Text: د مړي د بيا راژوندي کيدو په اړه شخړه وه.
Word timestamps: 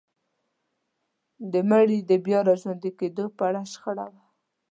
د 1.51 1.53
مړي 1.69 1.99
د 2.09 2.11
بيا 2.25 2.39
راژوندي 2.49 2.91
کيدو 2.99 3.25
په 3.37 3.41
اړه 3.49 3.61
شخړه 3.71 4.05
وه. 4.13 4.21